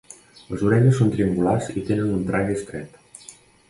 [0.53, 3.03] Les orelles són triangulars i tenen un trague estret.